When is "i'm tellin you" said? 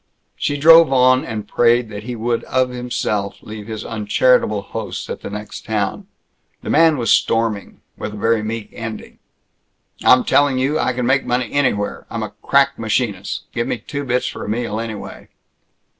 10.03-10.79